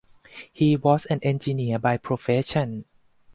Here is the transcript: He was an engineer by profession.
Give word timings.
He 0.51 0.75
was 0.77 1.05
an 1.05 1.19
engineer 1.21 1.77
by 1.77 1.97
profession. 1.97 2.85